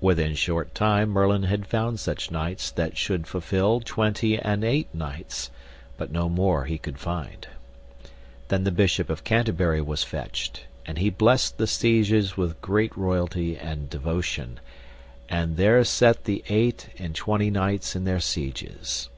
Within 0.00 0.34
short 0.34 0.74
time 0.74 1.10
Merlin 1.10 1.42
had 1.42 1.66
found 1.66 2.00
such 2.00 2.30
knights 2.30 2.70
that 2.70 2.96
should 2.96 3.26
fulfil 3.26 3.82
twenty 3.84 4.38
and 4.38 4.64
eight 4.64 4.88
knights, 4.94 5.50
but 5.98 6.10
no 6.10 6.30
more 6.30 6.64
he 6.64 6.78
could 6.78 6.98
find. 6.98 7.46
Then 8.48 8.64
the 8.64 8.70
Bishop 8.70 9.10
of 9.10 9.24
Canterbury 9.24 9.82
was 9.82 10.02
fetched, 10.04 10.64
and 10.86 10.96
he 10.96 11.10
blessed 11.10 11.58
the 11.58 11.66
sieges 11.66 12.34
with 12.34 12.62
great 12.62 12.96
royalty 12.96 13.58
and 13.58 13.90
devotion, 13.90 14.58
and 15.28 15.58
there 15.58 15.84
set 15.84 16.24
the 16.24 16.42
eight 16.48 16.88
and 16.98 17.14
twenty 17.14 17.50
knights 17.50 17.94
in 17.94 18.04
their 18.04 18.20
sieges. 18.20 19.10